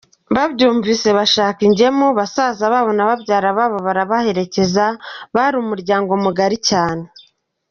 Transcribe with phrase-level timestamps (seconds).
[0.35, 4.85] Babyumvise bashaka ingemu, basaza babo na babyara babo barabaherekeza,
[5.35, 7.03] bari umuryango mugari cyane.